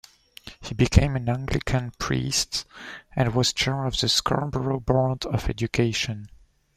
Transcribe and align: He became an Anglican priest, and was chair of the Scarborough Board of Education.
He 0.61 0.73
became 0.73 1.15
an 1.15 1.29
Anglican 1.29 1.91
priest, 1.99 2.65
and 3.15 3.35
was 3.35 3.53
chair 3.53 3.85
of 3.85 3.99
the 3.99 4.09
Scarborough 4.09 4.79
Board 4.79 5.27
of 5.27 5.47
Education. 5.47 6.31